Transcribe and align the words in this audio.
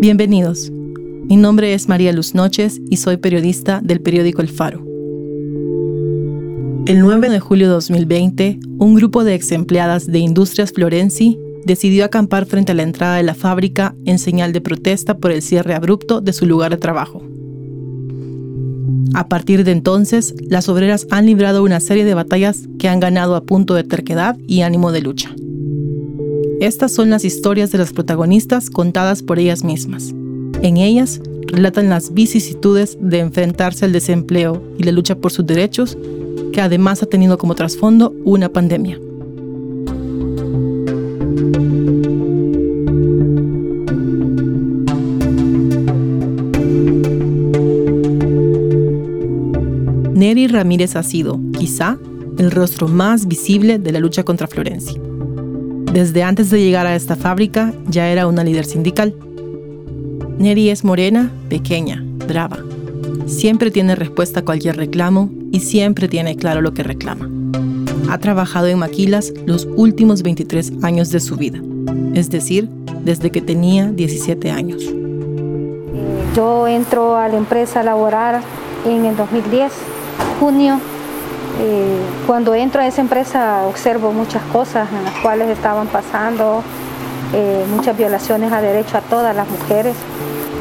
Bienvenidos. 0.00 0.70
Mi 0.70 1.34
nombre 1.36 1.74
es 1.74 1.88
María 1.88 2.12
Luz 2.12 2.36
Noches 2.36 2.80
y 2.90 2.98
soy 2.98 3.16
periodista 3.16 3.80
del 3.82 4.00
periódico 4.00 4.40
El 4.40 4.48
Faro. 4.48 4.84
El 6.86 7.00
9 7.00 7.28
de 7.28 7.40
julio 7.40 7.66
de 7.66 7.72
2020, 7.72 8.60
un 8.78 8.94
grupo 8.94 9.24
de 9.24 9.34
ex 9.34 9.50
empleadas 9.50 10.06
de 10.06 10.20
Industrias 10.20 10.70
Florenci 10.72 11.40
decidió 11.64 12.04
acampar 12.04 12.46
frente 12.46 12.70
a 12.70 12.76
la 12.76 12.84
entrada 12.84 13.16
de 13.16 13.24
la 13.24 13.34
fábrica 13.34 13.96
en 14.04 14.20
señal 14.20 14.52
de 14.52 14.60
protesta 14.60 15.18
por 15.18 15.32
el 15.32 15.42
cierre 15.42 15.74
abrupto 15.74 16.20
de 16.20 16.32
su 16.32 16.46
lugar 16.46 16.70
de 16.70 16.76
trabajo. 16.76 17.29
A 19.14 19.28
partir 19.28 19.64
de 19.64 19.72
entonces, 19.72 20.34
las 20.48 20.68
obreras 20.68 21.06
han 21.10 21.26
librado 21.26 21.62
una 21.62 21.80
serie 21.80 22.04
de 22.04 22.14
batallas 22.14 22.68
que 22.78 22.88
han 22.88 23.00
ganado 23.00 23.34
a 23.34 23.42
punto 23.42 23.74
de 23.74 23.84
terquedad 23.84 24.36
y 24.46 24.62
ánimo 24.62 24.92
de 24.92 25.00
lucha. 25.00 25.34
Estas 26.60 26.92
son 26.92 27.10
las 27.10 27.24
historias 27.24 27.72
de 27.72 27.78
las 27.78 27.92
protagonistas 27.92 28.70
contadas 28.70 29.22
por 29.22 29.38
ellas 29.38 29.64
mismas. 29.64 30.14
En 30.62 30.76
ellas 30.76 31.20
relatan 31.46 31.88
las 31.88 32.12
vicisitudes 32.12 32.98
de 33.00 33.18
enfrentarse 33.18 33.84
al 33.84 33.92
desempleo 33.92 34.62
y 34.78 34.84
la 34.84 34.92
lucha 34.92 35.16
por 35.16 35.32
sus 35.32 35.46
derechos, 35.46 35.96
que 36.52 36.60
además 36.60 37.02
ha 37.02 37.06
tenido 37.06 37.38
como 37.38 37.54
trasfondo 37.54 38.14
una 38.24 38.50
pandemia. 38.50 39.00
Ramírez 50.46 50.96
ha 50.96 51.02
sido, 51.02 51.40
quizá, 51.58 51.98
el 52.38 52.50
rostro 52.50 52.88
más 52.88 53.26
visible 53.26 53.78
de 53.78 53.92
la 53.92 54.00
lucha 54.00 54.22
contra 54.22 54.46
Florencia. 54.46 55.00
Desde 55.92 56.22
antes 56.22 56.50
de 56.50 56.62
llegar 56.62 56.86
a 56.86 56.94
esta 56.94 57.16
fábrica 57.16 57.74
ya 57.88 58.08
era 58.08 58.26
una 58.26 58.44
líder 58.44 58.64
sindical. 58.64 59.14
Neri 60.38 60.70
es 60.70 60.84
morena, 60.84 61.30
pequeña, 61.48 62.04
brava. 62.28 62.58
Siempre 63.26 63.70
tiene 63.70 63.94
respuesta 63.94 64.40
a 64.40 64.44
cualquier 64.44 64.76
reclamo 64.76 65.30
y 65.52 65.60
siempre 65.60 66.08
tiene 66.08 66.36
claro 66.36 66.62
lo 66.62 66.72
que 66.72 66.82
reclama. 66.82 67.28
Ha 68.08 68.18
trabajado 68.18 68.68
en 68.68 68.78
maquilas 68.78 69.32
los 69.46 69.68
últimos 69.76 70.22
23 70.22 70.72
años 70.82 71.10
de 71.10 71.20
su 71.20 71.36
vida, 71.36 71.60
es 72.14 72.30
decir, 72.30 72.68
desde 73.04 73.30
que 73.30 73.40
tenía 73.40 73.90
17 73.90 74.50
años. 74.50 74.82
Yo 76.34 76.66
entro 76.68 77.16
a 77.16 77.28
la 77.28 77.36
empresa 77.36 77.80
a 77.80 77.82
laborar 77.82 78.40
en 78.86 79.04
el 79.04 79.16
2010, 79.16 79.72
junio 80.40 80.80
eh, 81.62 82.00
cuando 82.26 82.54
entro 82.54 82.80
a 82.80 82.86
esa 82.86 83.02
empresa 83.02 83.66
observo 83.66 84.12
muchas 84.12 84.42
cosas 84.44 84.88
en 84.90 85.04
las 85.04 85.14
cuales 85.20 85.50
estaban 85.50 85.88
pasando, 85.88 86.62
eh, 87.34 87.66
muchas 87.68 87.98
violaciones 87.98 88.50
a 88.50 88.62
derecho 88.62 88.96
a 88.96 89.02
todas 89.02 89.36
las 89.36 89.46
mujeres. 89.48 89.94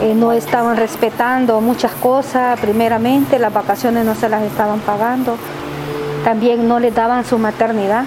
Eh, 0.02 0.14
no 0.14 0.34
estaban 0.34 0.76
respetando 0.76 1.62
muchas 1.62 1.92
cosas, 1.94 2.60
primeramente 2.60 3.40
las 3.40 3.54
vacaciones 3.54 4.06
no 4.06 4.14
se 4.14 4.28
las 4.28 4.44
estaban 4.44 4.80
pagando, 4.80 5.38
también 6.26 6.68
no 6.68 6.80
les 6.80 6.94
daban 6.94 7.26
su 7.26 7.38
maternidad. 7.38 8.04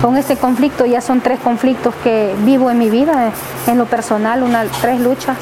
Con 0.00 0.16
este 0.16 0.36
conflicto 0.36 0.86
ya 0.86 1.00
son 1.00 1.20
tres 1.20 1.40
conflictos 1.40 1.92
que 2.04 2.34
vivo 2.44 2.70
en 2.70 2.78
mi 2.78 2.90
vida, 2.90 3.32
en 3.66 3.78
lo 3.78 3.86
personal, 3.86 4.44
una, 4.44 4.64
tres 4.80 5.00
luchas. 5.00 5.36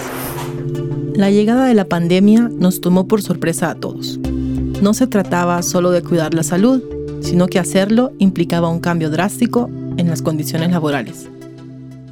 La 1.14 1.30
llegada 1.30 1.66
de 1.66 1.74
la 1.74 1.84
pandemia 1.84 2.48
nos 2.50 2.80
tomó 2.80 3.06
por 3.06 3.20
sorpresa 3.20 3.70
a 3.70 3.74
todos 3.74 4.18
no 4.84 4.92
se 4.92 5.06
trataba 5.06 5.62
solo 5.62 5.92
de 5.92 6.02
cuidar 6.02 6.34
la 6.34 6.42
salud, 6.42 6.82
sino 7.22 7.46
que 7.46 7.58
hacerlo 7.58 8.12
implicaba 8.18 8.68
un 8.68 8.80
cambio 8.80 9.08
drástico 9.08 9.70
en 9.96 10.10
las 10.10 10.20
condiciones 10.20 10.70
laborales. 10.72 11.30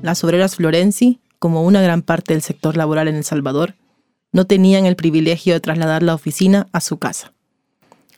Las 0.00 0.24
obreras 0.24 0.56
Florenci, 0.56 1.20
como 1.38 1.64
una 1.64 1.82
gran 1.82 2.00
parte 2.00 2.32
del 2.32 2.40
sector 2.40 2.78
laboral 2.78 3.08
en 3.08 3.16
El 3.16 3.24
Salvador, 3.24 3.74
no 4.32 4.46
tenían 4.46 4.86
el 4.86 4.96
privilegio 4.96 5.52
de 5.52 5.60
trasladar 5.60 6.02
la 6.02 6.14
oficina 6.14 6.66
a 6.72 6.80
su 6.80 6.96
casa. 6.96 7.34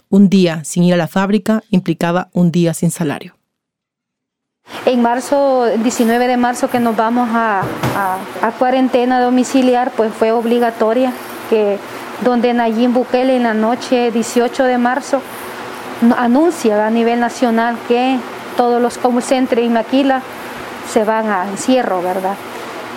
Un 0.08 0.28
día 0.28 0.62
sin 0.62 0.84
ir 0.84 0.94
a 0.94 0.98
la 0.98 1.08
fábrica 1.08 1.64
implicaba 1.70 2.28
un 2.32 2.52
día 2.52 2.74
sin 2.74 2.92
salario. 2.92 3.34
En 4.86 5.02
marzo, 5.02 5.66
19 5.82 6.28
de 6.28 6.36
marzo 6.36 6.70
que 6.70 6.78
nos 6.78 6.94
vamos 6.94 7.28
a, 7.32 7.62
a 8.40 8.52
cuarentena 8.52 9.20
domiciliar, 9.20 9.90
pues 9.96 10.14
fue 10.14 10.30
obligatoria 10.30 11.12
que 11.50 11.80
donde 12.22 12.54
Nayib 12.54 12.90
Bukele 12.90 13.36
en 13.36 13.44
la 13.44 13.54
noche 13.54 14.10
18 14.10 14.64
de 14.64 14.78
marzo 14.78 15.20
anuncia 16.18 16.86
a 16.86 16.90
nivel 16.90 17.20
nacional 17.20 17.76
que 17.88 18.18
todos 18.56 18.80
los 18.80 18.98
call 18.98 19.58
y 19.58 19.68
maquila 19.68 20.22
se 20.92 21.04
van 21.04 21.30
a 21.30 21.48
encierro, 21.48 22.02
¿verdad? 22.02 22.34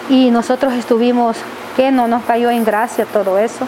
Y 0.10 0.32
nosotros 0.32 0.74
estuvimos, 0.74 1.38
que 1.76 1.92
no 1.92 2.08
nos 2.08 2.24
cayó 2.24 2.50
en 2.50 2.64
gracia 2.64 3.06
todo 3.06 3.38
eso, 3.38 3.66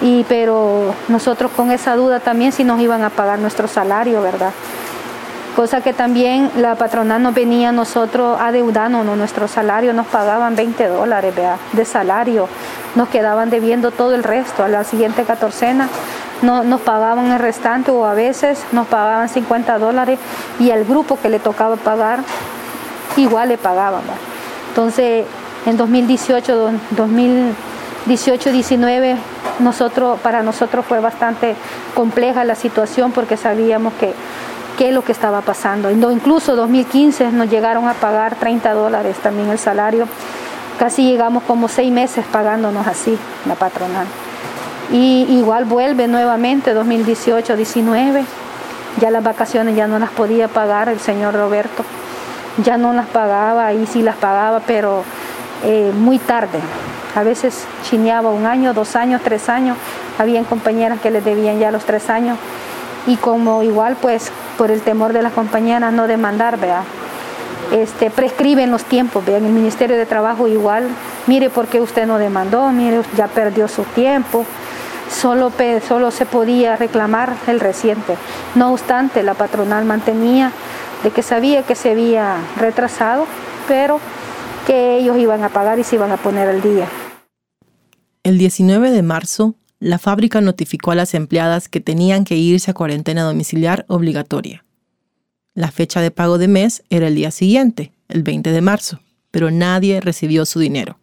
y 0.00 0.24
pero 0.28 0.94
nosotros 1.08 1.50
con 1.56 1.70
esa 1.70 1.94
duda 1.96 2.20
también 2.20 2.52
si 2.52 2.64
nos 2.64 2.80
iban 2.80 3.02
a 3.04 3.10
pagar 3.10 3.38
nuestro 3.38 3.68
salario, 3.68 4.20
¿verdad? 4.22 4.52
Cosa 5.54 5.82
que 5.82 5.92
también 5.92 6.50
la 6.56 6.76
patronal 6.76 7.22
nos 7.22 7.34
venía 7.34 7.68
a 7.68 7.72
nosotros 7.72 8.38
adeudándonos 8.40 9.16
nuestro 9.16 9.48
salario, 9.48 9.92
nos 9.92 10.06
pagaban 10.06 10.56
20 10.56 10.88
dólares 10.88 11.34
de 11.72 11.84
salario 11.84 12.48
nos 12.94 13.08
quedaban 13.08 13.50
debiendo 13.50 13.90
todo 13.90 14.14
el 14.14 14.22
resto. 14.22 14.64
A 14.64 14.68
la 14.68 14.84
siguiente 14.84 15.24
catorcena 15.24 15.88
no, 16.42 16.64
nos 16.64 16.80
pagaban 16.80 17.30
el 17.30 17.38
restante 17.38 17.90
o 17.90 18.04
a 18.04 18.14
veces 18.14 18.62
nos 18.72 18.86
pagaban 18.86 19.28
50 19.28 19.78
dólares 19.78 20.18
y 20.58 20.70
al 20.70 20.84
grupo 20.84 21.18
que 21.20 21.28
le 21.28 21.38
tocaba 21.38 21.76
pagar 21.76 22.20
igual 23.16 23.48
le 23.48 23.58
pagaban. 23.58 24.02
Entonces, 24.68 25.26
en 25.66 25.76
2018, 25.76 26.70
2018-19, 26.96 29.16
nosotros, 29.60 30.18
para 30.20 30.42
nosotros 30.42 30.84
fue 30.86 31.00
bastante 31.00 31.54
compleja 31.94 32.44
la 32.44 32.54
situación 32.54 33.12
porque 33.12 33.36
sabíamos 33.36 33.92
que 33.94 34.14
qué 34.78 34.88
es 34.88 34.94
lo 34.94 35.04
que 35.04 35.12
estaba 35.12 35.42
pasando. 35.42 35.90
Incluso 35.90 36.56
2015 36.56 37.32
nos 37.32 37.50
llegaron 37.50 37.88
a 37.88 37.94
pagar 37.94 38.36
30 38.36 38.72
dólares 38.72 39.16
también 39.18 39.50
el 39.50 39.58
salario 39.58 40.08
Casi 40.78 41.04
llegamos 41.04 41.42
como 41.44 41.68
seis 41.68 41.92
meses 41.92 42.24
pagándonos 42.30 42.86
así 42.86 43.18
la 43.46 43.54
patronal. 43.54 44.06
Y 44.90 45.26
igual 45.30 45.64
vuelve 45.64 46.08
nuevamente 46.08 46.74
2018-19. 46.74 48.24
Ya 49.00 49.10
las 49.10 49.22
vacaciones 49.22 49.76
ya 49.76 49.86
no 49.86 49.98
las 49.98 50.10
podía 50.10 50.48
pagar 50.48 50.88
el 50.88 51.00
señor 51.00 51.34
Roberto. 51.34 51.84
Ya 52.62 52.76
no 52.76 52.92
las 52.92 53.06
pagaba, 53.06 53.72
y 53.72 53.86
sí 53.86 54.02
las 54.02 54.16
pagaba, 54.16 54.60
pero 54.66 55.04
eh, 55.64 55.92
muy 55.96 56.18
tarde. 56.18 56.58
A 57.14 57.22
veces 57.22 57.64
chineaba 57.84 58.30
un 58.30 58.46
año, 58.46 58.74
dos 58.74 58.96
años, 58.96 59.22
tres 59.22 59.48
años. 59.48 59.76
Habían 60.18 60.44
compañeras 60.44 61.00
que 61.00 61.10
les 61.10 61.24
debían 61.24 61.58
ya 61.58 61.70
los 61.70 61.84
tres 61.84 62.10
años. 62.10 62.38
Y 63.06 63.16
como 63.16 63.62
igual, 63.62 63.96
pues, 64.00 64.30
por 64.58 64.70
el 64.70 64.80
temor 64.82 65.12
de 65.12 65.22
las 65.22 65.32
compañeras 65.32 65.92
no 65.92 66.06
demandar, 66.06 66.58
vea, 66.58 66.84
este, 67.72 68.10
prescriben 68.10 68.70
los 68.70 68.84
tiempos, 68.84 69.24
vean, 69.24 69.44
el 69.44 69.52
Ministerio 69.52 69.96
de 69.96 70.06
Trabajo 70.06 70.46
igual, 70.46 70.88
mire 71.26 71.50
por 71.50 71.66
qué 71.66 71.80
usted 71.80 72.06
no 72.06 72.18
demandó, 72.18 72.70
mire, 72.70 73.00
ya 73.16 73.28
perdió 73.28 73.66
su 73.66 73.82
tiempo, 73.84 74.44
solo, 75.10 75.50
solo 75.86 76.10
se 76.10 76.26
podía 76.26 76.76
reclamar 76.76 77.34
el 77.46 77.60
reciente. 77.60 78.16
No 78.54 78.72
obstante, 78.72 79.22
la 79.22 79.34
patronal 79.34 79.84
mantenía 79.84 80.52
de 81.02 81.10
que 81.10 81.22
sabía 81.22 81.62
que 81.62 81.74
se 81.74 81.90
había 81.90 82.36
retrasado, 82.58 83.26
pero 83.66 84.00
que 84.66 84.98
ellos 84.98 85.16
iban 85.18 85.42
a 85.42 85.48
pagar 85.48 85.78
y 85.78 85.84
se 85.84 85.96
iban 85.96 86.12
a 86.12 86.16
poner 86.16 86.48
al 86.48 86.62
día. 86.62 86.88
El 88.22 88.38
19 88.38 88.90
de 88.90 89.02
marzo, 89.02 89.56
la 89.80 89.98
fábrica 89.98 90.40
notificó 90.40 90.92
a 90.92 90.94
las 90.94 91.14
empleadas 91.14 91.68
que 91.68 91.80
tenían 91.80 92.24
que 92.24 92.36
irse 92.36 92.70
a 92.70 92.74
cuarentena 92.74 93.24
domiciliar 93.24 93.84
obligatoria. 93.88 94.64
La 95.54 95.70
fecha 95.70 96.00
de 96.00 96.10
pago 96.10 96.38
de 96.38 96.48
mes 96.48 96.82
era 96.88 97.08
el 97.08 97.14
día 97.14 97.30
siguiente, 97.30 97.92
el 98.08 98.22
20 98.22 98.52
de 98.52 98.60
marzo, 98.62 99.00
pero 99.30 99.50
nadie 99.50 100.00
recibió 100.00 100.46
su 100.46 100.60
dinero. 100.60 100.98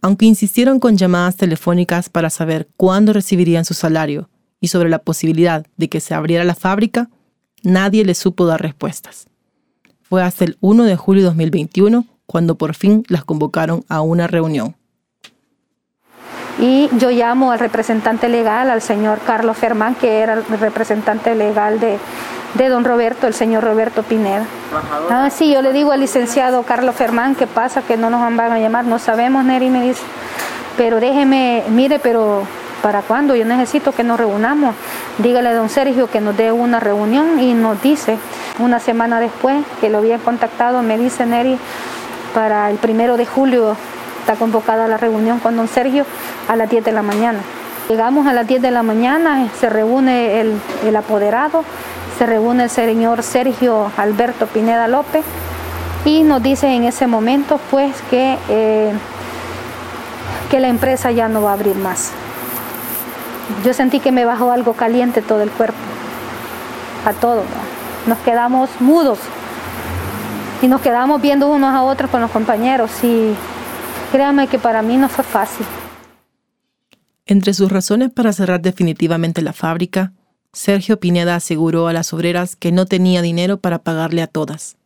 Aunque 0.00 0.24
insistieron 0.24 0.80
con 0.80 0.96
llamadas 0.96 1.36
telefónicas 1.36 2.08
para 2.08 2.30
saber 2.30 2.66
cuándo 2.78 3.12
recibirían 3.12 3.66
su 3.66 3.74
salario 3.74 4.30
y 4.58 4.68
sobre 4.68 4.88
la 4.88 5.00
posibilidad 5.00 5.66
de 5.76 5.88
que 5.90 6.00
se 6.00 6.14
abriera 6.14 6.44
la 6.44 6.54
fábrica, 6.54 7.10
nadie 7.62 8.06
les 8.06 8.16
supo 8.16 8.46
dar 8.46 8.62
respuestas. 8.62 9.26
Fue 10.02 10.22
hasta 10.22 10.44
el 10.44 10.56
1 10.60 10.84
de 10.84 10.96
julio 10.96 11.22
de 11.22 11.28
2021 11.28 12.06
cuando 12.24 12.56
por 12.56 12.74
fin 12.74 13.04
las 13.08 13.24
convocaron 13.24 13.84
a 13.88 14.00
una 14.00 14.26
reunión. 14.26 14.76
Y 16.58 16.88
yo 16.98 17.10
llamo 17.10 17.52
al 17.52 17.58
representante 17.58 18.30
legal, 18.30 18.70
al 18.70 18.80
señor 18.80 19.18
Carlos 19.26 19.58
Fermán, 19.58 19.94
que 19.94 20.20
era 20.20 20.34
el 20.34 20.44
representante 20.44 21.34
legal 21.34 21.80
de, 21.80 21.98
de 22.54 22.68
don 22.68 22.84
Roberto, 22.84 23.26
el 23.26 23.34
señor 23.34 23.64
Roberto 23.64 24.02
Pineda. 24.02 24.44
Ah, 25.10 25.28
sí, 25.30 25.52
yo 25.52 25.62
le 25.62 25.72
digo 25.72 25.92
al 25.92 26.00
licenciado 26.00 26.62
Carlos 26.62 26.94
Fermán, 26.94 27.34
¿qué 27.34 27.46
pasa? 27.46 27.82
Que 27.82 27.96
no 27.96 28.10
nos 28.10 28.20
van 28.20 28.52
a 28.52 28.58
llamar, 28.58 28.84
no 28.84 28.98
sabemos, 28.98 29.44
Neri 29.44 29.70
me 29.70 29.82
dice, 29.82 30.02
pero 30.76 31.00
déjeme, 31.00 31.64
mire, 31.68 31.98
pero 31.98 32.42
¿para 32.82 33.02
cuándo? 33.02 33.34
Yo 33.34 33.44
necesito 33.44 33.92
que 33.92 34.04
nos 34.04 34.18
reunamos. 34.18 34.74
Dígale 35.18 35.48
a 35.48 35.54
don 35.54 35.68
Sergio 35.68 36.08
que 36.08 36.20
nos 36.20 36.36
dé 36.36 36.52
una 36.52 36.80
reunión 36.80 37.38
y 37.40 37.54
nos 37.54 37.80
dice, 37.82 38.18
una 38.58 38.78
semana 38.78 39.20
después 39.20 39.64
que 39.80 39.90
lo 39.90 39.98
había 39.98 40.18
contactado, 40.18 40.82
me 40.82 40.96
dice 40.98 41.26
Neri, 41.26 41.58
para 42.34 42.70
el 42.70 42.76
primero 42.78 43.16
de 43.16 43.26
julio 43.26 43.76
está 44.20 44.34
convocada 44.36 44.88
la 44.88 44.96
reunión 44.96 45.38
con 45.38 45.56
don 45.56 45.68
Sergio 45.68 46.06
a 46.48 46.56
las 46.56 46.70
10 46.70 46.84
de 46.84 46.92
la 46.92 47.02
mañana. 47.02 47.40
Llegamos 47.88 48.26
a 48.26 48.32
las 48.32 48.46
10 48.46 48.62
de 48.62 48.70
la 48.70 48.82
mañana, 48.82 49.48
se 49.60 49.68
reúne 49.68 50.40
el, 50.40 50.58
el 50.86 50.96
apoderado, 50.96 51.64
se 52.18 52.26
reúne 52.26 52.64
el 52.64 52.70
señor 52.70 53.22
Sergio 53.22 53.90
Alberto 53.96 54.46
Pineda 54.46 54.88
López 54.88 55.24
y 56.04 56.22
nos 56.22 56.42
dice 56.42 56.68
en 56.68 56.84
ese 56.84 57.06
momento 57.06 57.60
pues 57.70 57.94
que, 58.10 58.38
eh, 58.48 58.92
que 60.50 60.60
la 60.60 60.68
empresa 60.68 61.10
ya 61.10 61.28
no 61.28 61.42
va 61.42 61.50
a 61.50 61.54
abrir 61.54 61.76
más. 61.76 62.12
Yo 63.64 63.74
sentí 63.74 64.00
que 64.00 64.12
me 64.12 64.24
bajó 64.24 64.52
algo 64.52 64.74
caliente 64.74 65.22
todo 65.22 65.42
el 65.42 65.50
cuerpo, 65.50 65.78
a 67.04 67.12
todos. 67.12 67.44
Nos 68.06 68.18
quedamos 68.18 68.70
mudos 68.80 69.18
y 70.62 70.68
nos 70.68 70.80
quedamos 70.80 71.20
viendo 71.20 71.48
unos 71.48 71.74
a 71.74 71.82
otros 71.82 72.10
con 72.10 72.20
los 72.20 72.30
compañeros 72.30 72.90
y 73.02 73.34
créanme 74.12 74.46
que 74.46 74.58
para 74.58 74.82
mí 74.82 74.96
no 74.96 75.08
fue 75.08 75.24
fácil. 75.24 75.66
Entre 77.26 77.54
sus 77.54 77.72
razones 77.72 78.10
para 78.10 78.32
cerrar 78.32 78.60
definitivamente 78.60 79.40
la 79.40 79.54
fábrica, 79.54 80.12
Sergio 80.54 81.00
Pineda 81.00 81.34
aseguró 81.34 81.88
a 81.88 81.92
las 81.92 82.12
obreras 82.12 82.54
que 82.54 82.70
no 82.70 82.86
tenía 82.86 83.22
dinero 83.22 83.58
para 83.58 83.80
pagarle 83.80 84.22
a 84.22 84.28
todas. 84.28 84.76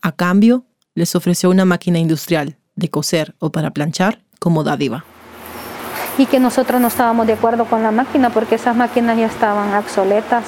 A 0.00 0.12
cambio, 0.12 0.64
les 0.94 1.14
ofreció 1.14 1.50
una 1.50 1.66
máquina 1.66 1.98
industrial 1.98 2.56
de 2.74 2.88
coser 2.88 3.34
o 3.38 3.52
para 3.52 3.70
planchar 3.70 4.22
como 4.38 4.64
dádiva. 4.64 5.04
Y 6.16 6.26
que 6.26 6.40
nosotros 6.40 6.80
no 6.80 6.88
estábamos 6.88 7.26
de 7.26 7.34
acuerdo 7.34 7.66
con 7.66 7.82
la 7.82 7.90
máquina 7.90 8.30
porque 8.30 8.54
esas 8.54 8.74
máquinas 8.74 9.18
ya 9.18 9.26
estaban 9.26 9.74
obsoletas, 9.74 10.44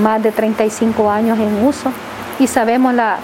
más 0.00 0.22
de 0.22 0.32
35 0.32 1.10
años 1.10 1.38
en 1.38 1.64
uso 1.64 1.92
y 2.38 2.46
sabemos 2.46 2.94
la, 2.94 3.18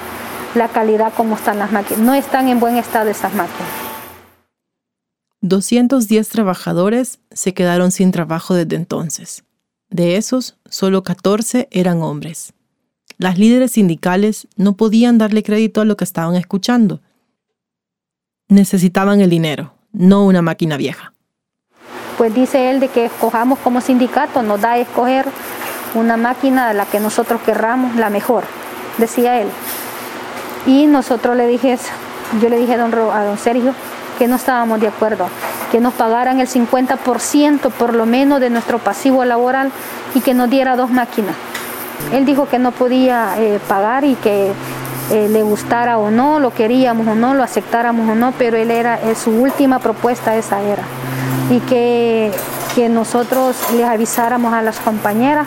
la 0.55 0.69
calidad 0.69 1.13
como 1.17 1.37
están 1.37 1.59
las 1.59 1.73
máquinas. 1.73 2.03
No 2.03 2.15
están 2.15 2.49
en 2.49 2.61
buen 2.61 2.77
estado 2.77 3.09
esas 3.09 3.33
máquinas. 3.35 3.71
210 5.41 6.29
trabajadores 6.29 7.21
se 7.33 7.55
quedaron 7.55 7.91
sin 7.91 8.13
trabajo 8.13 8.55
desde 8.55 8.77
entonces. 8.77 9.45
De 9.93 10.17
esos, 10.17 10.57
solo 10.71 11.03
14 11.03 11.69
eran 11.71 12.03
hombres. 12.03 12.55
Las 13.19 13.39
líderes 13.39 13.73
sindicales 13.73 14.49
no 14.57 14.73
podían 14.73 15.19
darle 15.19 15.43
crédito 15.43 15.83
a 15.83 15.85
lo 15.85 15.99
que 15.99 16.05
estaban 16.05 16.35
escuchando. 16.35 17.01
Necesitaban 18.49 19.21
el 19.21 19.29
dinero, 19.29 19.75
no 19.93 20.25
una 20.25 20.41
máquina 20.41 20.79
vieja. 20.79 21.13
Pues 22.17 22.35
dice 22.35 22.71
él 22.71 22.81
de 22.81 22.89
que 22.89 23.05
escojamos 23.05 23.59
como 23.59 23.83
sindicato, 23.83 24.43
nos 24.43 24.63
da 24.63 24.73
a 24.73 24.79
escoger 24.79 25.27
una 25.95 26.17
máquina 26.17 26.69
de 26.69 26.75
la 26.75 26.87
que 26.87 26.99
nosotros 26.99 27.43
querramos, 27.43 27.95
la 27.97 28.09
mejor, 28.09 28.45
decía 28.97 29.43
él. 29.43 29.49
Y 30.67 30.87
nosotros 30.87 31.37
le 31.37 31.47
dije 31.47 31.77
yo 32.41 32.49
le 32.49 32.57
dije 32.57 32.75
a 32.75 32.79
don, 32.79 32.95
a 32.95 33.25
don 33.25 33.37
Sergio 33.37 33.75
que 34.19 34.27
no 34.27 34.37
estábamos 34.37 34.81
de 34.81 34.89
acuerdo, 34.89 35.29
que 35.73 35.81
nos 35.81 35.95
pagaran 35.95 36.39
el 36.39 36.47
50% 36.47 37.71
por 37.71 37.95
lo 37.95 38.05
menos 38.05 38.41
de 38.41 38.51
nuestro 38.51 38.79
pasivo 38.79 39.25
laboral 39.25 39.73
y 40.15 40.21
que 40.21 40.35
nos 40.35 40.51
diera 40.51 40.77
dos 40.77 40.91
máquinas. 40.91 41.35
Él 42.13 42.27
dijo 42.27 42.47
que 42.47 42.59
no 42.59 42.73
podía 42.73 43.35
eh, 43.39 43.59
pagar 43.69 44.05
y 44.05 44.15
que 44.17 44.53
eh, 45.11 45.29
le 45.31 45.43
gustara 45.43 45.97
o 45.97 46.11
no, 46.11 46.41
lo 46.41 46.53
queríamos 46.53 47.07
o 47.09 47.15
no, 47.15 47.33
lo 47.33 47.43
aceptáramos 47.43 48.07
o 48.07 48.15
no, 48.15 48.33
pero 48.33 48.59
él 48.59 48.71
era, 48.71 48.99
su 49.15 49.31
última 49.31 49.79
propuesta 49.79 50.37
esa 50.37 50.61
era. 50.61 50.83
Y 51.51 51.61
que, 51.61 52.31
que 52.75 52.91
nosotros 52.91 53.57
les 53.75 53.87
avisáramos 53.87 54.53
a 54.53 54.61
las 54.61 54.79
compañeras 54.79 55.47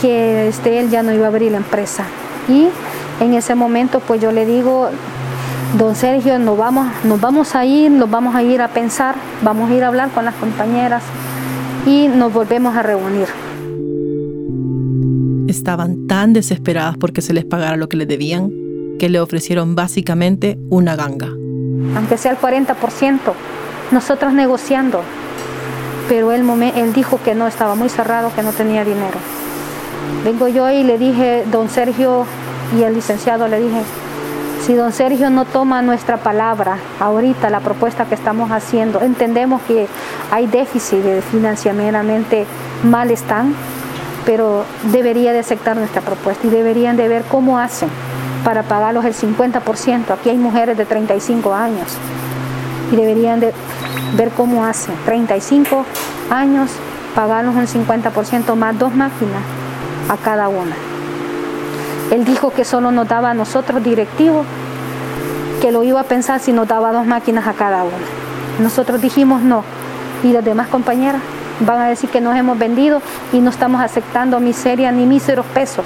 que 0.00 0.46
este, 0.46 0.78
él 0.78 0.90
ya 0.90 1.02
no 1.02 1.12
iba 1.12 1.24
a 1.24 1.28
abrir 1.28 1.50
la 1.50 1.58
empresa. 1.58 2.04
Y 2.48 2.68
en 3.18 3.34
ese 3.34 3.56
momento 3.56 3.98
pues 3.98 4.20
yo 4.20 4.30
le 4.30 4.46
digo, 4.46 4.90
don 5.78 5.94
Sergio, 5.94 6.38
nos 6.38 6.56
vamos, 6.56 6.86
nos 7.04 7.20
vamos 7.20 7.54
a 7.54 7.64
ir, 7.64 7.90
nos 7.90 8.10
vamos 8.10 8.34
a 8.34 8.42
ir 8.42 8.60
a 8.60 8.68
pensar, 8.68 9.14
vamos 9.42 9.70
a 9.70 9.74
ir 9.74 9.84
a 9.84 9.88
hablar 9.88 10.10
con 10.10 10.24
las 10.24 10.34
compañeras 10.34 11.02
y 11.86 12.08
nos 12.08 12.32
volvemos 12.32 12.76
a 12.76 12.82
reunir 12.82 13.28
estaban 15.50 16.06
tan 16.06 16.32
desesperadas 16.32 16.96
porque 16.96 17.22
se 17.22 17.34
les 17.34 17.44
pagara 17.44 17.76
lo 17.76 17.88
que 17.88 17.96
les 17.96 18.08
debían 18.08 18.50
que 18.98 19.08
le 19.08 19.20
ofrecieron 19.20 19.74
básicamente 19.74 20.58
una 20.68 20.94
ganga. 20.94 21.28
Aunque 21.96 22.18
sea 22.18 22.32
el 22.32 22.38
40%, 22.38 23.18
nosotros 23.92 24.34
negociando, 24.34 25.02
pero 26.06 26.32
él, 26.32 26.44
él 26.76 26.92
dijo 26.92 27.18
que 27.24 27.34
no, 27.34 27.46
estaba 27.46 27.74
muy 27.74 27.88
cerrado, 27.88 28.30
que 28.34 28.42
no 28.42 28.52
tenía 28.52 28.84
dinero. 28.84 29.16
Vengo 30.22 30.48
yo 30.48 30.70
y 30.70 30.82
le 30.82 30.98
dije, 30.98 31.44
don 31.50 31.70
Sergio 31.70 32.26
y 32.78 32.82
el 32.82 32.94
licenciado 32.94 33.48
le 33.48 33.58
dije, 33.58 33.80
si 34.60 34.74
don 34.74 34.92
Sergio 34.92 35.30
no 35.30 35.44
toma 35.44 35.82
nuestra 35.82 36.18
palabra 36.18 36.78
ahorita, 37.00 37.50
la 37.50 37.60
propuesta 37.60 38.04
que 38.04 38.14
estamos 38.14 38.50
haciendo, 38.50 39.00
entendemos 39.00 39.62
que 39.62 39.86
hay 40.30 40.46
déficit 40.46 40.98
de 40.98 41.22
financieramente 41.22 42.46
mal 42.84 43.10
están, 43.10 43.54
pero 44.26 44.64
debería 44.92 45.32
de 45.32 45.38
aceptar 45.38 45.76
nuestra 45.76 46.02
propuesta 46.02 46.46
y 46.46 46.50
deberían 46.50 46.96
de 46.96 47.08
ver 47.08 47.24
cómo 47.24 47.58
hacen 47.58 47.88
para 48.44 48.62
pagarlos 48.62 49.04
el 49.04 49.14
50%. 49.14 50.10
Aquí 50.10 50.30
hay 50.30 50.38
mujeres 50.38 50.76
de 50.76 50.84
35 50.84 51.54
años 51.54 51.88
y 52.92 52.96
deberían 52.96 53.40
de 53.40 53.54
ver 54.16 54.30
cómo 54.30 54.64
hacen. 54.64 54.94
35 55.06 55.84
años, 56.30 56.70
pagarlos 57.14 57.54
un 57.54 57.66
50% 57.66 58.54
más 58.56 58.78
dos 58.78 58.94
máquinas 58.94 59.42
a 60.08 60.16
cada 60.16 60.48
una. 60.48 60.89
Él 62.10 62.24
dijo 62.24 62.50
que 62.50 62.64
solo 62.64 62.90
nos 62.90 63.08
daba 63.08 63.30
a 63.30 63.34
nosotros 63.34 63.82
directivos, 63.82 64.46
que 65.60 65.72
lo 65.72 65.84
iba 65.84 66.00
a 66.00 66.04
pensar 66.04 66.40
si 66.40 66.52
nos 66.52 66.66
daba 66.66 66.92
dos 66.92 67.06
máquinas 67.06 67.46
a 67.46 67.52
cada 67.52 67.84
una. 67.84 68.06
Nosotros 68.60 69.00
dijimos 69.00 69.42
no. 69.42 69.64
¿Y 70.22 70.32
las 70.32 70.44
demás 70.44 70.68
compañeras? 70.68 71.22
van 71.60 71.80
a 71.80 71.88
decir 71.88 72.10
que 72.10 72.20
nos 72.20 72.36
hemos 72.36 72.58
vendido 72.58 73.02
y 73.32 73.40
no 73.40 73.50
estamos 73.50 73.80
aceptando 73.80 74.40
miseria 74.40 74.90
ni 74.92 75.06
míseros 75.06 75.46
pesos. 75.46 75.84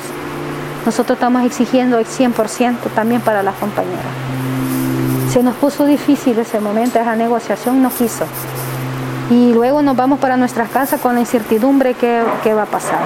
Nosotros 0.86 1.16
estamos 1.16 1.44
exigiendo 1.44 1.98
el 1.98 2.06
100% 2.06 2.76
también 2.94 3.20
para 3.20 3.42
las 3.42 3.54
compañeras. 3.56 4.04
Se 5.32 5.42
nos 5.42 5.56
puso 5.56 5.84
difícil 5.86 6.38
ese 6.38 6.60
momento, 6.60 6.98
esa 6.98 7.16
negociación 7.16 7.82
no 7.82 7.90
quiso. 7.90 8.24
Y 9.30 9.52
luego 9.52 9.82
nos 9.82 9.96
vamos 9.96 10.18
para 10.18 10.36
nuestras 10.36 10.68
casas 10.68 11.00
con 11.00 11.14
la 11.14 11.20
incertidumbre 11.20 11.94
que, 11.94 12.22
que 12.42 12.54
va 12.54 12.64
a 12.64 12.66
pasar. 12.66 13.00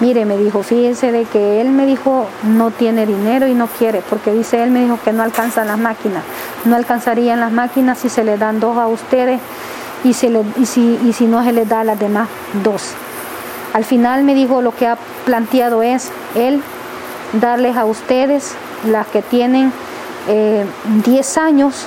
Mire, 0.00 0.24
me 0.24 0.36
dijo, 0.36 0.62
fíjense 0.62 1.10
de 1.10 1.24
que 1.24 1.60
él 1.60 1.70
me 1.70 1.84
dijo 1.84 2.26
no 2.44 2.70
tiene 2.70 3.04
dinero 3.04 3.48
y 3.48 3.54
no 3.54 3.66
quiere, 3.66 4.00
porque 4.08 4.32
dice 4.32 4.62
él 4.62 4.70
me 4.70 4.82
dijo 4.82 4.98
que 5.04 5.12
no 5.12 5.24
alcanzan 5.24 5.66
las 5.66 5.78
máquinas. 5.78 6.22
No 6.64 6.76
alcanzarían 6.76 7.40
las 7.40 7.50
máquinas 7.50 7.98
si 7.98 8.08
se 8.08 8.22
le 8.22 8.38
dan 8.38 8.60
dos 8.60 8.76
a 8.78 8.86
ustedes 8.86 9.40
y, 10.04 10.12
si, 10.12 10.28
no 11.26 11.42
se 11.42 11.52
les 11.52 11.68
da 11.68 11.80
a 11.80 11.84
las 11.84 11.98
demás 11.98 12.28
dos. 12.62 12.92
Al 13.72 13.84
final 13.84 14.22
me 14.22 14.34
dijo 14.34 14.62
lo 14.62 14.72
que 14.74 14.86
ha 14.86 14.96
planteado 15.24 15.82
es 15.82 16.10
él 16.36 16.62
darles 17.40 17.76
a 17.76 17.84
ustedes 17.84 18.54
las 18.86 19.06
que 19.08 19.22
tienen 19.22 19.72
10 21.04 21.36
eh, 21.36 21.40
años 21.40 21.86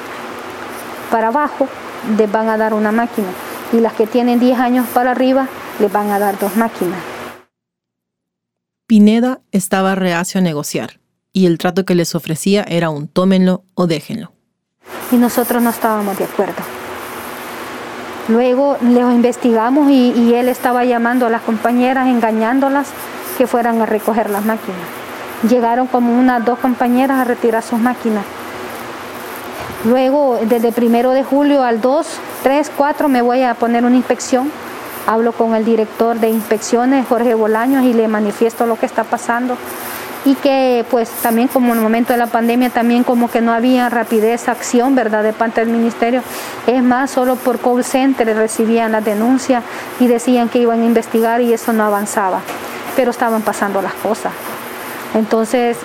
para 1.10 1.28
abajo, 1.28 1.68
les 2.18 2.30
van 2.32 2.50
a 2.50 2.58
dar 2.58 2.74
una 2.74 2.92
máquina 2.92 3.28
y 3.72 3.80
las 3.80 3.94
que 3.94 4.06
tienen 4.06 4.40
10 4.40 4.60
años 4.60 4.86
para 4.94 5.12
arriba 5.12 5.48
les 5.80 5.92
van 5.92 6.10
a 6.10 6.20
dar 6.20 6.38
dos 6.38 6.58
máquinas. 6.58 7.11
Pineda 8.92 9.40
estaba 9.54 9.96
reacio 9.96 10.40
a 10.40 10.42
negociar 10.42 11.00
y 11.32 11.46
el 11.46 11.60
trato 11.60 11.86
que 11.86 11.96
les 11.96 12.14
ofrecía 12.14 12.66
era 12.68 12.90
un 12.90 13.08
tómenlo 13.08 13.64
o 13.74 13.88
déjenlo. 13.88 14.34
Y 15.14 15.16
nosotros 15.16 15.64
no 15.64 15.70
estábamos 15.70 16.18
de 16.18 16.26
acuerdo. 16.26 16.62
Luego 18.28 18.76
lo 18.82 19.10
investigamos 19.14 19.90
y, 19.90 20.34
él 20.34 20.50
estaba 20.50 20.84
llamando 20.84 21.28
a 21.28 21.30
las 21.30 21.42
compañeras, 21.44 22.10
engañándolas 22.10 22.90
que 23.38 23.48
fueran 23.48 23.82
a 23.82 23.86
recoger 23.86 24.30
las 24.30 24.44
máquinas. 24.44 24.82
Llegaron 25.50 25.88
como 25.88 26.12
unas 26.20 26.44
dos 26.44 26.60
compañeras 26.60 27.18
a 27.18 27.24
retirar 27.24 27.64
sus 27.64 27.80
máquinas. 27.80 28.26
Luego, 29.86 30.38
desde 30.50 30.74
primero 30.74 31.12
de 31.12 31.24
julio 31.24 31.64
al 31.64 31.80
2, 31.80 32.08
3, 32.44 32.72
4, 32.76 33.08
me 33.08 33.22
voy 33.22 33.44
a 33.44 33.54
poner 33.54 33.86
una 33.86 33.96
inspección. 33.96 34.52
Hablo 35.08 35.32
con 35.32 35.56
el 35.56 35.66
director 35.66 36.20
de 36.20 36.30
inspecciones, 36.30 37.08
Jorge 37.08 37.34
Bolaños, 37.34 37.84
y 37.84 37.94
le 37.94 38.08
manifiesto 38.08 38.66
lo 38.66 38.78
que 38.78 38.86
está 38.86 39.04
pasando 39.04 39.58
y 40.24 40.36
que 40.36 40.86
pues 40.90 41.10
también 41.10 41.48
como 41.48 41.72
en 41.72 41.80
el 41.80 41.84
momento 41.84 42.14
de 42.14 42.20
la 42.20 42.28
pandemia 42.28 42.70
también 42.70 43.04
como 43.04 43.30
que 43.30 43.42
no 43.42 43.52
había 43.54 43.90
rapidez, 43.90 44.50
acción, 44.50 44.94
¿verdad?, 44.94 45.24
de 45.24 45.34
parte 45.34 45.62
del 45.62 45.70
ministerio. 45.70 46.22
Es 46.68 46.84
más, 46.84 47.12
solo 47.12 47.36
por 47.36 47.60
call 47.60 47.84
center 47.84 48.36
recibían 48.36 48.92
la 48.92 49.02
denuncia 49.02 49.64
y 50.00 50.08
decían 50.08 50.50
que 50.50 50.60
iban 50.60 50.82
a 50.82 50.86
investigar 50.86 51.42
y 51.42 51.54
eso 51.54 51.74
no 51.74 51.84
avanzaba, 51.84 52.42
pero 52.96 53.12
estaban 53.12 53.42
pasando 53.42 53.82
las 53.82 53.94
cosas. 53.94 54.34
Entonces 55.14 55.78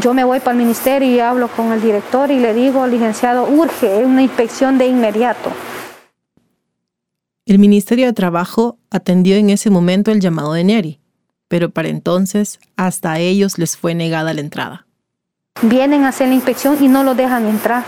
yo 0.00 0.12
me 0.12 0.24
voy 0.24 0.40
para 0.40 0.52
el 0.52 0.58
ministerio 0.58 1.08
y 1.08 1.20
hablo 1.20 1.48
con 1.48 1.72
el 1.72 1.80
director 1.80 2.30
y 2.30 2.38
le 2.38 2.52
digo, 2.52 2.86
licenciado, 2.86 3.44
urge 3.44 4.04
una 4.04 4.22
inspección 4.22 4.76
de 4.76 4.86
inmediato. 4.86 5.50
El 7.48 7.58
Ministerio 7.58 8.04
de 8.04 8.12
Trabajo 8.12 8.76
atendió 8.90 9.36
en 9.36 9.48
ese 9.48 9.70
momento 9.70 10.10
el 10.10 10.20
llamado 10.20 10.52
de 10.52 10.64
Neri, 10.64 11.00
pero 11.48 11.70
para 11.70 11.88
entonces 11.88 12.60
hasta 12.76 13.12
a 13.12 13.20
ellos 13.20 13.56
les 13.56 13.74
fue 13.74 13.94
negada 13.94 14.34
la 14.34 14.42
entrada. 14.42 14.86
Vienen 15.62 16.04
a 16.04 16.08
hacer 16.08 16.28
la 16.28 16.34
inspección 16.34 16.76
y 16.78 16.88
no 16.88 17.04
lo 17.04 17.14
dejan 17.14 17.46
entrar. 17.48 17.84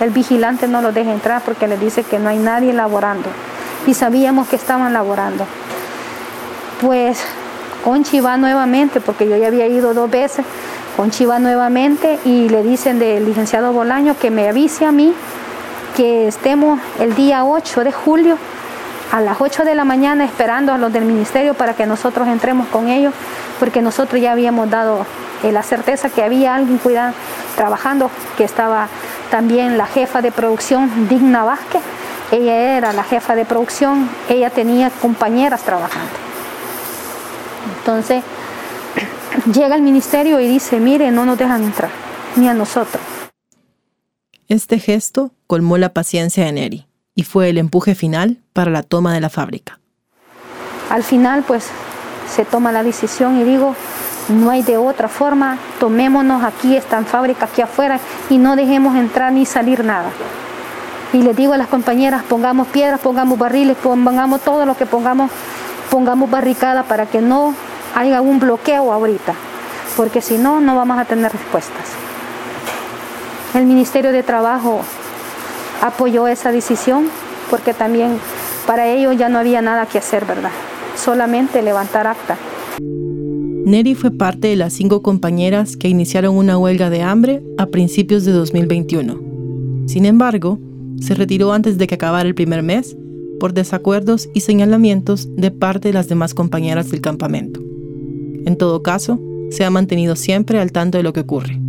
El 0.00 0.08
vigilante 0.08 0.66
no 0.66 0.80
lo 0.80 0.92
deja 0.92 1.12
entrar 1.12 1.42
porque 1.44 1.68
le 1.68 1.76
dice 1.76 2.04
que 2.04 2.18
no 2.18 2.30
hay 2.30 2.38
nadie 2.38 2.72
laborando. 2.72 3.28
Y 3.86 3.92
sabíamos 3.92 4.48
que 4.48 4.56
estaban 4.56 4.94
laborando. 4.94 5.46
Pues 6.80 7.22
Conchi 7.84 8.20
va 8.20 8.38
nuevamente, 8.38 9.02
porque 9.02 9.28
yo 9.28 9.36
ya 9.36 9.48
había 9.48 9.66
ido 9.66 9.92
dos 9.92 10.10
veces, 10.10 10.46
Conchi 10.96 11.26
va 11.26 11.38
nuevamente 11.38 12.18
y 12.24 12.48
le 12.48 12.62
dicen 12.62 12.98
del 12.98 13.26
licenciado 13.26 13.74
Bolaño 13.74 14.16
que 14.18 14.30
me 14.30 14.48
avise 14.48 14.86
a 14.86 14.90
mí 14.90 15.12
que 15.98 16.28
estemos 16.28 16.80
el 16.98 17.14
día 17.14 17.44
8 17.44 17.84
de 17.84 17.92
julio 17.92 18.38
a 19.12 19.20
las 19.20 19.40
8 19.40 19.64
de 19.64 19.74
la 19.74 19.84
mañana 19.84 20.24
esperando 20.24 20.72
a 20.72 20.78
los 20.78 20.90
del 20.90 21.04
ministerio 21.04 21.52
para 21.52 21.74
que 21.74 21.84
nosotros 21.86 22.26
entremos 22.28 22.66
con 22.68 22.88
ellos, 22.88 23.12
porque 23.60 23.82
nosotros 23.82 24.20
ya 24.22 24.32
habíamos 24.32 24.70
dado 24.70 25.04
eh, 25.42 25.52
la 25.52 25.62
certeza 25.62 26.08
que 26.08 26.22
había 26.24 26.54
alguien 26.54 26.78
cuidando, 26.78 27.14
trabajando, 27.54 28.10
que 28.38 28.44
estaba 28.44 28.88
también 29.30 29.76
la 29.76 29.84
jefa 29.84 30.22
de 30.22 30.32
producción, 30.32 31.08
Digna 31.10 31.44
Vázquez. 31.44 31.82
Ella 32.30 32.78
era 32.78 32.94
la 32.94 33.04
jefa 33.04 33.36
de 33.36 33.44
producción, 33.44 34.08
ella 34.30 34.48
tenía 34.48 34.88
compañeras 34.88 35.62
trabajando. 35.62 36.14
Entonces, 37.80 38.24
llega 39.52 39.76
el 39.76 39.82
ministerio 39.82 40.40
y 40.40 40.48
dice, 40.48 40.80
mire, 40.80 41.10
no 41.10 41.26
nos 41.26 41.36
dejan 41.36 41.62
entrar, 41.62 41.90
ni 42.36 42.48
a 42.48 42.54
nosotros. 42.54 43.02
Este 44.48 44.78
gesto 44.78 45.32
colmó 45.46 45.76
la 45.76 45.92
paciencia 45.92 46.46
de 46.46 46.52
Neri 46.52 46.91
y 47.14 47.24
fue 47.24 47.48
el 47.50 47.58
empuje 47.58 47.94
final 47.94 48.38
para 48.52 48.70
la 48.70 48.82
toma 48.82 49.12
de 49.12 49.20
la 49.20 49.28
fábrica. 49.28 49.78
Al 50.90 51.02
final, 51.02 51.44
pues, 51.46 51.66
se 52.34 52.44
toma 52.44 52.72
la 52.72 52.82
decisión 52.82 53.40
y 53.40 53.44
digo, 53.44 53.74
no 54.28 54.50
hay 54.50 54.62
de 54.62 54.76
otra 54.76 55.08
forma, 55.08 55.58
tomémonos 55.78 56.42
aquí, 56.42 56.76
esta 56.76 57.02
fábrica 57.04 57.46
aquí 57.46 57.62
afuera 57.62 57.98
y 58.30 58.38
no 58.38 58.56
dejemos 58.56 58.96
entrar 58.96 59.32
ni 59.32 59.44
salir 59.46 59.84
nada. 59.84 60.10
Y 61.12 61.22
les 61.22 61.36
digo 61.36 61.52
a 61.52 61.58
las 61.58 61.68
compañeras, 61.68 62.22
pongamos 62.22 62.68
piedras, 62.68 63.00
pongamos 63.00 63.38
barriles, 63.38 63.76
pongamos 63.76 64.40
todo 64.40 64.64
lo 64.64 64.76
que 64.76 64.86
pongamos, 64.86 65.30
pongamos 65.90 66.30
barricada 66.30 66.84
para 66.84 67.06
que 67.06 67.20
no 67.20 67.54
haya 67.94 68.22
un 68.22 68.38
bloqueo 68.38 68.92
ahorita, 68.92 69.34
porque 69.96 70.22
si 70.22 70.38
no, 70.38 70.60
no 70.60 70.74
vamos 70.74 70.98
a 70.98 71.04
tener 71.04 71.30
respuestas. 71.30 71.84
El 73.54 73.66
Ministerio 73.66 74.12
de 74.12 74.22
Trabajo 74.22 74.82
apoyó 75.82 76.28
esa 76.28 76.52
decisión 76.52 77.08
porque 77.50 77.74
también 77.74 78.12
para 78.66 78.88
ellos 78.88 79.18
ya 79.18 79.28
no 79.28 79.38
había 79.38 79.60
nada 79.60 79.84
que 79.84 79.98
hacer, 79.98 80.24
¿verdad? 80.24 80.52
Solamente 80.96 81.60
levantar 81.60 82.06
acta. 82.06 82.38
Neri 83.64 83.94
fue 83.94 84.10
parte 84.10 84.48
de 84.48 84.56
las 84.56 84.72
cinco 84.72 85.02
compañeras 85.02 85.76
que 85.76 85.88
iniciaron 85.88 86.36
una 86.36 86.58
huelga 86.58 86.88
de 86.88 87.02
hambre 87.02 87.42
a 87.58 87.66
principios 87.66 88.24
de 88.24 88.32
2021. 88.32 89.20
Sin 89.86 90.06
embargo, 90.06 90.58
se 91.00 91.14
retiró 91.14 91.52
antes 91.52 91.78
de 91.78 91.86
que 91.86 91.96
acabara 91.96 92.28
el 92.28 92.34
primer 92.34 92.62
mes 92.62 92.96
por 93.38 93.52
desacuerdos 93.52 94.28
y 94.34 94.40
señalamientos 94.40 95.28
de 95.36 95.50
parte 95.50 95.88
de 95.88 95.94
las 95.94 96.08
demás 96.08 96.34
compañeras 96.34 96.90
del 96.90 97.00
campamento. 97.00 97.60
En 98.46 98.56
todo 98.56 98.82
caso, 98.82 99.20
se 99.50 99.64
ha 99.64 99.70
mantenido 99.70 100.16
siempre 100.16 100.58
al 100.58 100.72
tanto 100.72 100.98
de 100.98 101.04
lo 101.04 101.12
que 101.12 101.20
ocurre. 101.20 101.61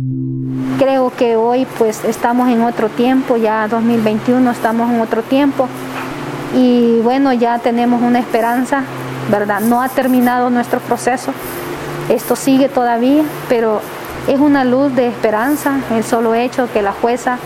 Creo 0.78 1.10
que 1.10 1.36
hoy 1.36 1.66
pues 1.78 2.04
estamos 2.04 2.48
en 2.48 2.62
otro 2.62 2.88
tiempo, 2.88 3.36
ya 3.36 3.66
2021 3.68 4.50
estamos 4.50 4.90
en 4.90 5.00
otro 5.00 5.22
tiempo 5.22 5.68
y 6.54 7.00
bueno, 7.00 7.32
ya 7.32 7.58
tenemos 7.58 8.02
una 8.02 8.20
esperanza, 8.20 8.82
¿verdad? 9.30 9.60
No 9.60 9.82
ha 9.82 9.88
terminado 9.88 10.50
nuestro 10.50 10.80
proceso, 10.80 11.32
esto 12.08 12.36
sigue 12.36 12.68
todavía, 12.68 13.24
pero 13.48 13.80
es 14.28 14.38
una 14.38 14.64
luz 14.64 14.94
de 14.94 15.08
esperanza 15.08 15.80
el 15.90 16.04
solo 16.04 16.34
hecho 16.34 16.68
que 16.72 16.82
la 16.82 16.92
jueza 16.92 17.38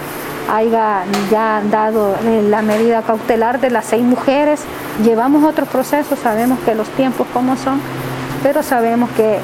haya 0.53 1.05
ya 1.31 1.63
dado 1.71 2.15
eh, 2.25 2.43
la 2.49 2.63
medida 2.63 3.03
cautelar 3.03 3.61
de 3.61 3.71
las 3.71 3.87
seis 3.87 4.03
mujeres. 4.03 4.61
Llevamos 5.05 5.45
otros 5.45 5.69
procesos, 5.69 6.19
sabemos 6.19 6.59
que 6.61 6.75
los 6.75 6.89
tiempos 6.91 7.27
como 7.33 7.57
son, 7.57 7.81
pero 8.43 8.63
sabemos 8.63 9.09
que 9.11 9.39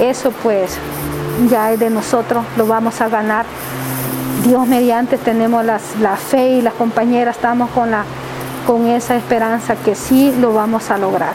eso 0.00 0.30
pues 0.42 0.78
ya 1.46 1.72
es 1.72 1.78
de 1.78 1.90
nosotros, 1.90 2.44
lo 2.56 2.66
vamos 2.66 3.00
a 3.00 3.08
ganar. 3.08 3.46
Dios 4.44 4.66
mediante 4.66 5.18
tenemos 5.18 5.64
la 5.64 5.78
fe 6.16 6.50
y 6.50 6.62
las 6.62 6.74
compañeras 6.74 7.36
estamos 7.36 7.70
con, 7.70 7.90
la, 7.90 8.04
con 8.66 8.86
esa 8.86 9.16
esperanza 9.16 9.76
que 9.76 9.94
sí 9.94 10.34
lo 10.40 10.52
vamos 10.52 10.90
a 10.90 10.98
lograr. 10.98 11.34